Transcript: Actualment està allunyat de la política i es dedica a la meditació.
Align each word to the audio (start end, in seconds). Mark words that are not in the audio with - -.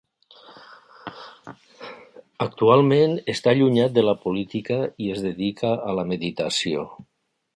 Actualment 2.45 3.13
està 3.35 3.53
allunyat 3.53 3.93
de 3.99 4.05
la 4.07 4.17
política 4.25 4.79
i 5.09 5.13
es 5.17 5.23
dedica 5.29 5.75
a 5.91 5.97
la 6.01 6.09
meditació. 6.15 6.89